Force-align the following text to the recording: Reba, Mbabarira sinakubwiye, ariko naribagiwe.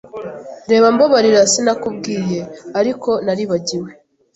Reba, 0.69 0.87
Mbabarira 0.93 1.41
sinakubwiye, 1.51 2.39
ariko 2.79 3.09
naribagiwe. 3.25 3.89